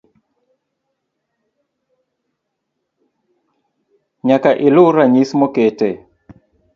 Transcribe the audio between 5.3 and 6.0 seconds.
moket e